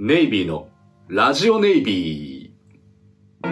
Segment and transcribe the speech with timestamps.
[0.00, 0.68] ネイビーの
[1.08, 3.48] ラジオネイビー。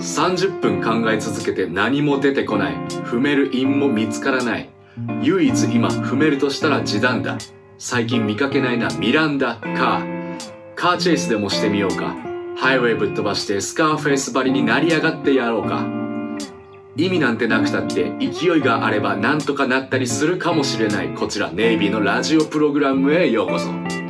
[0.00, 2.74] 30分考え続けて何も出てこない。
[3.04, 4.70] 踏める韻も見つからない。
[5.20, 7.36] 唯一今踏めるとしたら時短だ。
[7.76, 10.38] 最近見かけないなミランダ・カー。
[10.76, 12.16] カーチェイスでもしてみようか。
[12.56, 15.86] ハイウェイぶっ飛ばしてスカーフェイス張りになり上がってやろうか。
[16.96, 24.05] 意味なんてなくたって勢いがあればなんとかなったりするかもしれないこちらネイビーのラジオプログラムへようこそ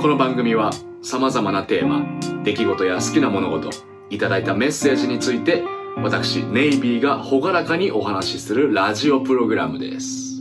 [0.00, 0.70] この番組は
[1.02, 2.06] 様々なテーマ
[2.44, 3.70] 出来事や好きな物事
[4.10, 5.64] いただいたメッセージについて
[5.96, 10.40] 私ネイビーが朗らかにお話しするラジオプログラムです。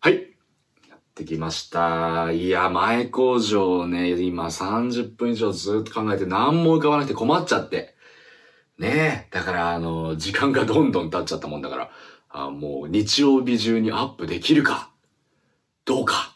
[0.00, 0.34] はい。
[0.88, 2.32] やってきました。
[2.32, 7.94] いや前工場ね今30分以上ずっと考えて何も浮かばなくて困っちゃって。
[8.76, 9.34] ねえ。
[9.34, 11.90] だから、あの、時間がどんどん経っちゃったもんだから、
[12.30, 14.90] あもう日曜日中にアップできるか、
[15.84, 16.29] どうか、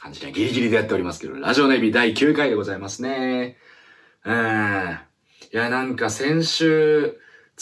[0.00, 3.58] 感じでギリギリでやっておりますけど、ラジオネビ第9回でございますね。
[4.24, 4.98] うん。
[5.52, 7.18] いや、なんか先週、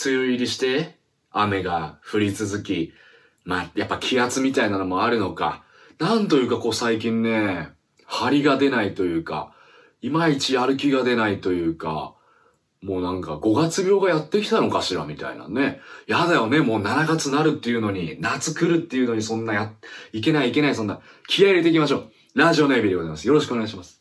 [0.06, 0.98] 梅雨入りして、
[1.33, 2.92] 雨が降り続き、
[3.44, 5.64] まあ、やっぱ気圧みたいなのもあるのか、
[5.98, 7.70] なんというかこう最近ね、
[8.06, 9.53] 張りが出ないというか、
[10.00, 12.14] いまいちやる気が出ないというか、
[12.83, 15.81] もうなんか5月病がやってきたのかしらみたいなね。
[16.06, 19.72] やだよね、もう7月なるっていうのに、夏来るっていうのにそんなや、
[20.12, 22.12] いけないいけない、そんな、気合入れていきましょう。
[22.39, 23.27] ラジオネイビーでございます。
[23.27, 24.00] よろしくお願いします。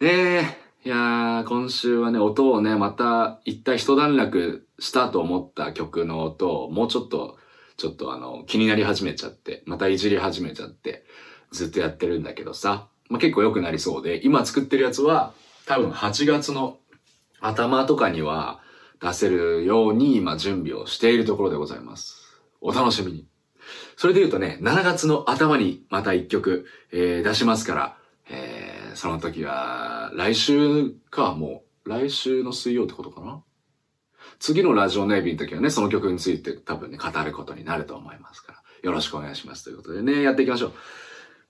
[0.00, 0.42] ねえ、
[0.84, 7.38] いやー、今週はね、音をね、また一体一段落したと思った曲の音を、もうちょっと、
[7.78, 11.06] ちょっとあの、気になり始めちゃって、またいじり始めちゃって、
[11.52, 15.32] ずっとやってるんだけどさ、まあ、結構良くなりそうで、今作ってるやつは、
[15.64, 16.76] 多分8月の
[17.40, 18.60] 頭とかには
[19.00, 22.42] 出せるように今準備をしているところでございます。
[22.60, 23.26] お楽しみに。
[23.96, 27.96] それで言うとね、7月の頭にまた一曲、えー、出しますから、
[28.28, 33.42] えー、その時は、来週か、もう、来週の水曜ってことかな？
[34.38, 39.64] 次のラジオネイビーの時はね、その曲について多分ね、語ることになると思いますから、よろしくお願いします。
[39.64, 40.72] ということでね、やっていきましょう。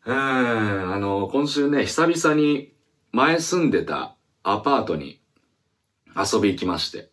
[0.07, 2.75] うん、あの、今週ね、久々に
[3.13, 5.21] 前住んでたアパートに
[6.15, 7.11] 遊び行きまして。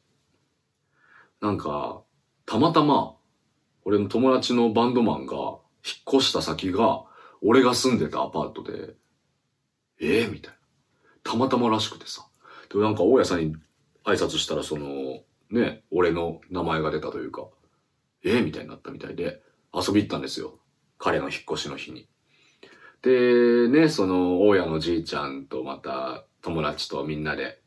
[1.41, 2.03] なんか、
[2.45, 3.15] たまたま、
[3.85, 7.03] 俺の友達のバンドマンが、引っ越した先が、
[7.41, 8.95] 俺が住んでたアパートで、
[9.99, 11.31] ええー、みたいな。
[11.31, 12.25] たまたまらしくてさ。
[12.71, 13.55] で、なんか大家さんに
[14.05, 15.21] 挨拶したら、その、
[15.51, 17.47] ね、俺の名前が出たというか、
[18.23, 19.41] ええー、みたいになったみたいで、
[19.73, 20.59] 遊び行ったんですよ。
[20.97, 22.07] 彼の引っ越しの日に。
[23.01, 27.61] で、ね、その、大家のじいちゃんとまた友達とみんなで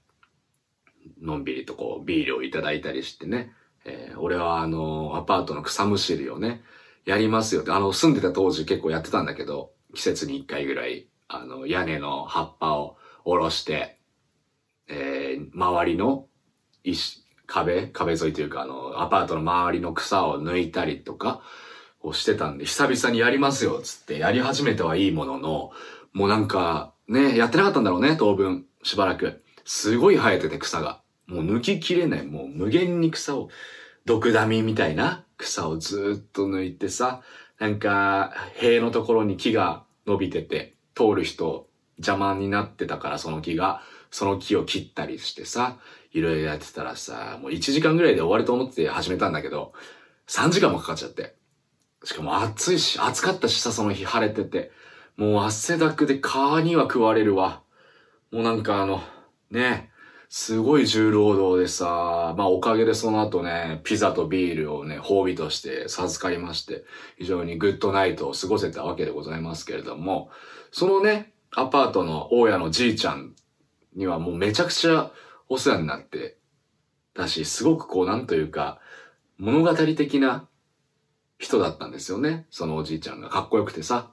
[1.21, 3.53] のんびりとこう、ビールをいただいたりしてね、
[3.87, 6.63] えー、俺はあの、アパートの草むしりをね、
[7.05, 13.99] やりますよって、あの、住んでた当時結構やってたんだけど、季節に一回ぐらい、あの、屋根の葉っぱを下ろして、
[14.89, 16.27] えー、周りの
[16.85, 21.43] 石、壁壁沿いというか、あの、アパートの周りの草を抜いたりとか、
[22.07, 25.71] をしてたんで、久々にやりますよ、つってやり始めてはいいものの、
[26.13, 29.43] もうなんか、ね、やってなかったんだろうね、当分、しばらく。
[29.65, 31.03] すごい生えてて草が。
[31.27, 32.27] もう抜ききれない。
[32.27, 33.49] もう無限に草を、
[34.05, 37.23] 毒ダミみたいな草をずっと抜いてさ、
[37.59, 45.79] なんか、塀のところに木が伸びてて、通る人邪魔になってたからその木が、その木を切ったりしてさ、
[46.13, 49.73] いろいろやってたらさ、もう1時間ぐらいで終わると思って始めたんだけど、
[50.29, 51.37] 3時間もかかっちゃって。
[52.05, 54.71] しかも暑いし、暑かったしさ、その日晴れてて。
[55.17, 57.63] もう汗だくで蚊には食われるわ。
[58.31, 59.03] もうなんかあの、
[59.51, 59.96] ねえ、
[60.29, 66.85] すごい重労働でさ、まあおかげでその後ね、ピザとビールをね、褒美として授かりまして、
[67.17, 70.31] 非常にグッドナイトを過ごせたわけでございますけれども、
[70.73, 73.35] そのね、アパートの大家のじいちゃん
[73.95, 75.11] にはもうめちゃくちゃ
[75.49, 76.37] お世話になって、
[77.15, 78.81] だし、すごくこう、なんというか、
[79.39, 80.49] 物語的な
[81.39, 82.47] 人だったんですよね。
[82.51, 84.11] そのおじいちゃんがかっこよくてさ。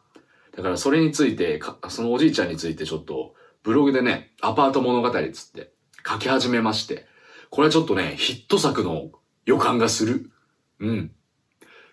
[0.56, 1.60] だからそれについて、
[1.90, 3.34] そのおじいちゃんについてちょっと、
[3.64, 5.73] ブログでね、アパート物語つって
[6.08, 7.06] 書き始めまして、
[7.50, 9.12] これはちょっとね、ヒット作の
[9.46, 10.32] 予感がする。
[10.80, 11.12] うん。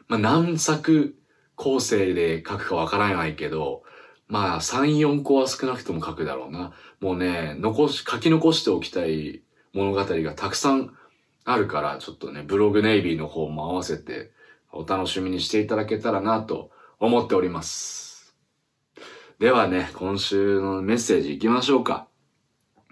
[0.08, 1.16] まあ、何作
[1.54, 3.82] 構成で書くかわからないけど、
[4.26, 6.72] まあ、3、4個は少なくとも書くだろうな。
[7.00, 9.42] もうね、残し、書き残しておきたい
[9.72, 10.94] 物語がたくさん
[11.44, 14.30] あるから、ちょっとね、ブログネイビーの方も合わせて
[14.72, 18.34] お楽しみにしていただけたらなと思っております。
[19.38, 22.06] ではね、今週のメッセージ行きましょうか。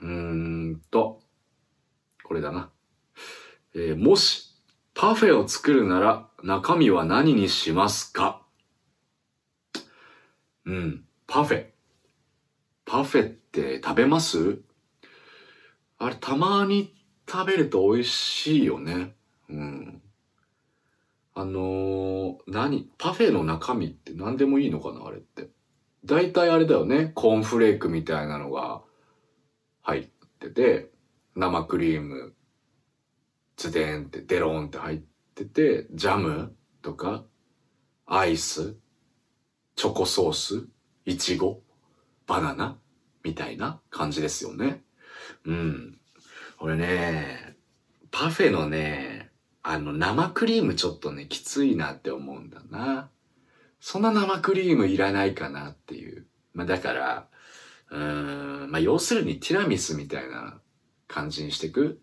[0.01, 1.21] うーんと、
[2.23, 2.71] これだな。
[3.75, 4.55] えー、もし、
[4.95, 8.43] パフェを作るなら中身は何にしますか？
[10.67, 11.05] うん。
[11.27, 11.67] パフェ。
[12.85, 14.61] パフェって食べます？
[15.99, 16.95] あれ、たまに
[17.31, 19.15] 食べると美味しいよね。
[19.49, 20.03] うん。
[21.35, 22.91] あのー、何？
[22.99, 25.49] パフェの中身って何でもいいのかなあれって。
[26.05, 27.13] 大体あれだよね。
[27.15, 28.83] コーンフレークみたいなのが
[29.83, 30.91] 入ってて、
[31.35, 32.35] 生クリーム、
[33.57, 35.03] ズデンってデローンって入っ
[35.35, 37.25] てて、ジャムとか、
[38.07, 38.77] アイス、
[39.77, 40.69] チョコソース、
[41.05, 41.63] イチゴ、
[42.27, 42.79] バナナ
[43.23, 44.83] みたいな感じですよね。
[45.45, 45.99] うん。
[46.61, 47.57] 俺ね、
[48.11, 49.31] パフェのね、
[49.63, 53.11] あの生クリームちょっとね、きついなって思うんだな。
[53.81, 56.27] そんな生クリームいらないかなっていう。
[56.53, 57.29] まあだから、
[57.91, 60.61] うん、まあ要するにティラミスみたいな
[61.07, 62.01] 感じにしていく？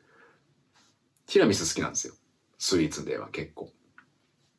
[1.27, 2.13] ティラミス好きなんですよ。
[2.57, 3.71] スイーツでは結構。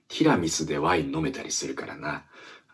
[0.08, 2.25] ティラミスでワイン飲めたりするからな。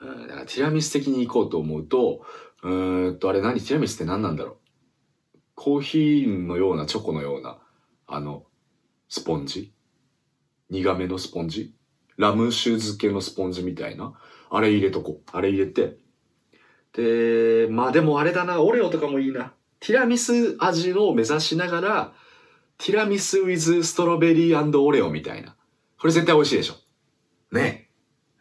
[0.01, 2.27] うん、だからティラミス的に行こうと思うと、
[2.63, 3.61] うーんと、あれ何？
[3.61, 5.39] ティラミスって何なんだろう？
[5.55, 7.59] コーヒーのようなチョコのような、
[8.07, 8.45] あの、
[9.09, 9.73] スポンジ？
[10.69, 11.75] 苦めのスポンジ？
[12.19, 14.13] ラム酒漬けのスポンジみたいな？
[14.51, 15.31] あれ入れとこう。
[15.33, 15.97] あれ入れて。
[16.95, 19.53] で、まあでもあれだな、オレオとかもいいな。
[19.81, 22.13] ティラミス味を目指しながら、
[22.79, 25.57] ティラミス with ストロベリーオレオみたいな。
[25.99, 26.75] これ絶対美味しいでしょ。
[27.53, 27.89] ね。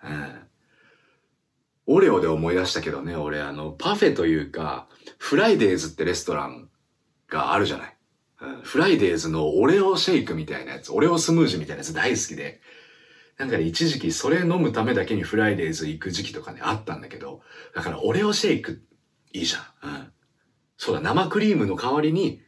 [0.03, 0.42] うん。
[1.88, 4.88] オレオで思い出したけどね、俺あの、パフェというか、
[5.18, 6.69] フライデーズってレストラン
[7.27, 7.98] があるじゃない。
[8.42, 12.62] うん、フライデーズのオレオシェイクみたいなやつ、オレオスムージーみたいなやつ大好きで、
[13.42, 17.42] なんかね、一時期それ飲むためだけにフライデーズ行く時期とかね、あったんだけど、
[17.74, 18.84] だからオレオシェイク
[19.34, 19.90] いいじゃん。
[19.90, 20.14] うん。
[20.78, 22.44] そうだ、生クリームの代わりに、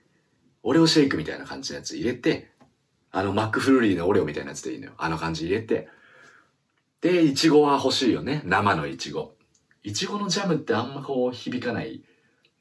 [0.62, 2.52] オレオシェイクみたいな感じのやつ入れて、
[3.10, 4.94] あの、マックフルーリーのオレオみたいなやつでいいのよ。
[5.00, 5.90] あの感じ入れて。
[7.02, 8.44] で、イチゴは欲しいよね。
[8.46, 9.34] 生のイチゴ。
[9.82, 12.04] イチゴのジャムってあんまこう響かない。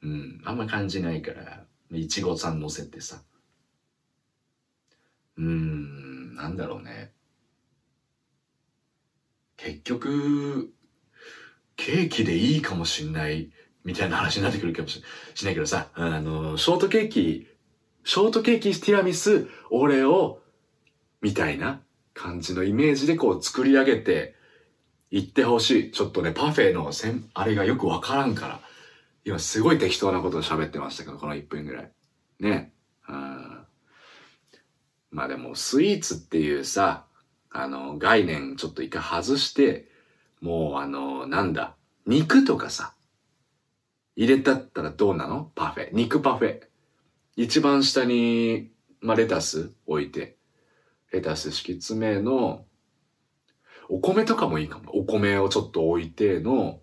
[0.01, 3.21] うん、あんま感じないから、いちごさん乗せてさ。
[5.37, 7.13] うーん、なんだろうね。
[9.63, 10.73] 結局、
[11.77, 13.49] ケーキでいいかもしんない、
[13.85, 15.01] みたいな話になってくるかもし
[15.35, 17.47] しないけどさ、あの、ショートケーキ、
[18.03, 20.41] ショートケーキ、ティラミス、オレオ、
[21.21, 21.81] みたいな
[22.13, 24.35] 感じのイメージでこう作り上げて
[25.09, 25.91] いってほしい。
[25.91, 28.59] ちょっとね、パフェのせん、あれがよくわからんから。
[29.23, 31.91] 今すごい適当なことを喋ってましたけど、この1分ぐらい。
[32.41, 32.73] ね。
[33.07, 33.65] うん
[35.11, 37.05] まあでも、スイーツっていうさ、
[37.53, 39.87] あの、概念ちょっと一回外して、
[40.41, 42.95] もうあの、なんだ、肉とかさ、
[44.15, 45.51] 入れたったらどうなの？
[45.55, 45.89] パフェ。
[45.93, 46.61] 肉パフェ。
[47.35, 48.71] 一番下に、
[49.01, 50.35] まあ、レタス置いて、
[51.11, 52.65] レタス敷き詰めの、
[53.89, 54.91] お米とかもいいかも。
[54.95, 56.79] お米をちょっと置いての、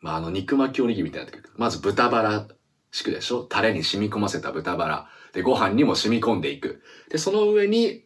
[0.00, 2.48] まあ、あの、肉巻きおにぎりみたいな時まず豚バラ
[2.90, 3.42] 敷くでしょ？
[3.44, 5.08] タレに染み込ませた豚バラ。
[5.32, 6.82] で、ご飯にも染み込んでいく。
[7.10, 8.04] で、その上に、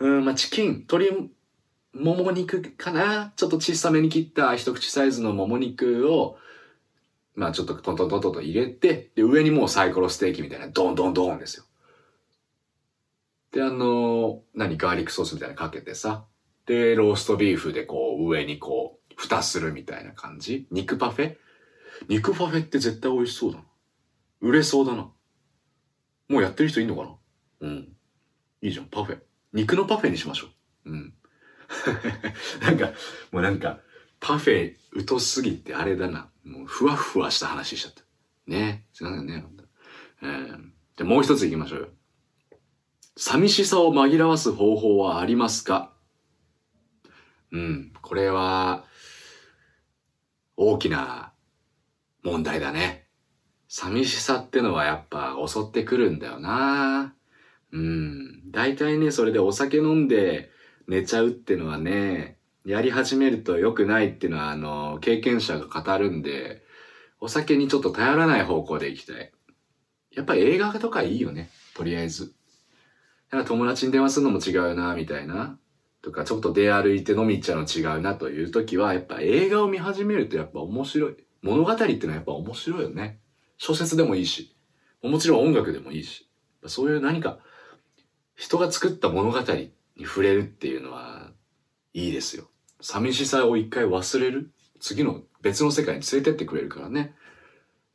[0.00, 1.30] うん、まあ、チキン、鶏、
[1.94, 6.38] もも肉かなちょっと小さめに切った一口サイズのもも肉を、
[7.34, 11.64] まあちょっとトントントントンと入れて、で、上にもうサイコロステーキみたいな、ドンドンドンですよ。
[13.52, 16.24] で、あの何、ガーリックソースみたいなのかけてさ、
[16.66, 21.36] で、ローストビーフでこう、上にこう、蓋するみたいな感じ肉パフェ？
[22.08, 23.64] 肉パフェって絶対美味しそうだな。
[24.40, 25.10] 売れそうだな。
[26.28, 27.16] もうやってる人いんのかな？
[27.60, 27.88] うん。
[28.62, 29.18] いいじゃん、パフェ。
[29.52, 30.48] 肉のパフェにしましょ
[30.86, 30.90] う。
[30.90, 31.14] うん。
[32.62, 32.92] なんか、
[33.30, 33.80] もうなんか、
[34.20, 34.74] パフェ
[35.06, 36.30] 疎すぎてあれだな。
[36.44, 38.02] もうふわふわした話しちゃった。
[38.46, 39.44] ねすいませんね。
[40.22, 41.88] えー、で、もう一つ行きましょうよ。
[43.16, 45.92] 寂しさを紛らわす方法はありますか？
[47.50, 48.84] うん、これは、
[50.56, 51.32] 大きな
[52.22, 53.06] 問題だね。
[53.68, 57.14] 寂しさってのはやっぱ襲ってくるんだよな。
[57.72, 58.50] うん。
[58.50, 60.50] 大体ね、それでお酒飲んで
[60.86, 66.62] 寝ちゃうってのはね、やり始めると良くないっていうのは、あの、経験者が語るんで、
[67.20, 69.32] お酒にちょっと頼らない方向で行きたい。
[70.12, 71.50] やっぱ映画とかいいよね。
[71.74, 72.34] とりあえず。
[73.30, 75.58] なんか友達に電話するのも違うな、みたいな。
[76.02, 81.16] とか、ちょっと出歩いて飲み行っちゃうの違うなという時は、やっぱ映画を見始めるとやっぱ面白い。
[81.42, 83.20] 物語っていうのはやっぱ面白いよね。
[83.58, 84.56] 小説でもいいし。
[85.02, 86.28] もちろん音楽でもいいし。
[86.66, 87.38] そういう何か、
[88.38, 89.72] 人が作った物語に
[90.04, 91.32] 触れるっていうのは、
[91.92, 92.44] いいですよ。
[92.80, 97.16] 寂しさを一回忘れる次の別の世界に連れてってくれるからね。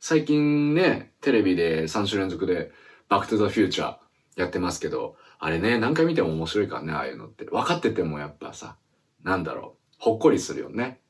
[0.00, 2.72] 最近ね、テレビで3週連続で、
[3.08, 3.96] バックトゥザフューチャー
[4.36, 7.46] やってますけど、あれね、何回見ても面白いからね、ああいうのって。
[7.46, 8.76] 分かっててもやっぱさ、
[9.22, 11.00] なんだろう、ほっこりするよね。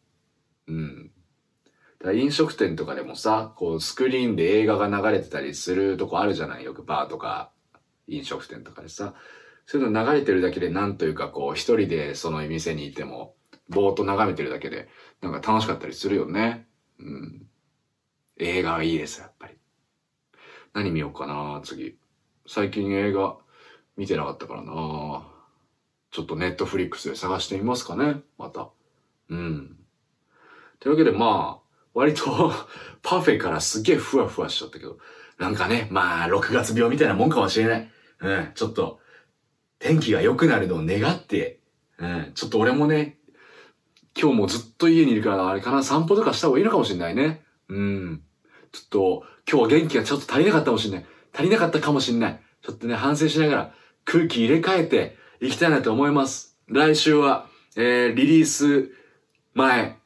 [0.69, 1.11] うん。
[1.99, 6.64] だ飲食店とかでもさ、こうスクリーンで映画が流れてたりするとこあるじゃない？
[6.64, 7.50] よくバーとか
[8.06, 9.14] 飲食店とかでさ。
[9.66, 13.34] そういうの流れてるだけでなんというかこう一人でその店にいても
[13.68, 14.88] ぼーっと眺めてるだけで
[15.23, 16.66] なんか楽しかったりするよね。
[16.99, 17.46] うん。
[18.37, 19.54] 映画はいいです、やっぱり。
[20.73, 21.96] 何見ようかな、次。
[22.46, 23.37] 最近映画
[23.96, 25.26] 見てなかったからな。
[26.11, 28.70] ちょっとネットフリックスで探してみますかね、また。
[29.30, 29.76] うん。
[30.80, 32.52] というわけでまあ、割と
[33.02, 34.99] パフェからすげえふわふわしちゃったけど、
[35.38, 37.91] なんかね、まあ、6月病みたいなもんかもしれない。
[38.21, 39.00] うん、ちょっと、
[39.79, 41.61] 天気が良くなるのを願って、
[41.99, 43.19] うん、ちょっと俺もね、
[44.19, 47.43] 今日もずっと家にいるから、あれかな、散歩とかした方がいいのかもしれないね。
[47.69, 48.23] うん。
[48.73, 51.07] ちょっと、今日は元気がちょっと足りなかったかもしれない。
[51.33, 52.41] 足りなかったかもしれない。
[52.62, 53.75] ちょっとね、反省しながら
[54.05, 56.57] 空気入れ替えていきたいなと思います。
[56.69, 58.91] 来週は、えー、リリース
[59.53, 59.99] 前、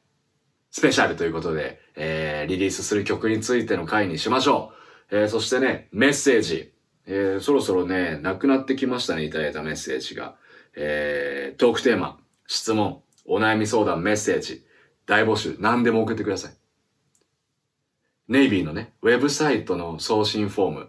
[0.71, 4.78] スペシャルということで、えー、リリースする曲についての回にしましょう。
[5.11, 6.73] えー、そしてね、メッセージ。
[7.11, 10.37] えー、そろそろね、なくなってきましたね、いただいたメッセージが。
[10.77, 14.65] えー、トークテーマ、質問、お悩み相談、メッセージ、
[15.07, 16.53] 大募集、何でも送ってください。
[18.29, 20.89] ネイビーのね、ウェブサイトの送信フォーム、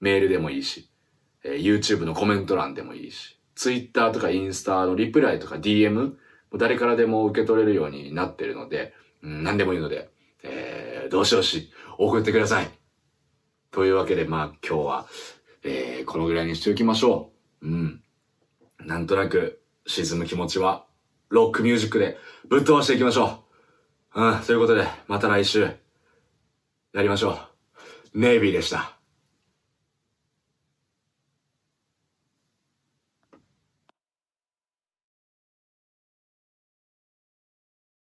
[0.00, 0.90] メールでもいいし、
[1.44, 6.14] えー、YouTube のコメント欄でもいいし、Twitter とかインスタのリプライとか DM、
[6.56, 10.10] 誰からでも受け取れるようになってるので、うん、何でもいいので、
[10.42, 12.83] えー、どうしようし、送ってください。
[13.74, 15.06] というわけで、まあ今日は、
[15.64, 17.66] えー、このぐらいにしておきましょう。
[17.66, 18.02] うん。
[18.78, 20.86] なんとなく沈む気持ちは、
[21.28, 22.16] ロックミュージックで
[22.48, 23.42] ぶっ飛ばしていきましょ
[24.14, 24.22] う。
[24.22, 25.62] うん、ということで、また来週、
[26.92, 27.32] やりましょ
[28.14, 28.20] う。
[28.20, 28.93] ネイビーでした。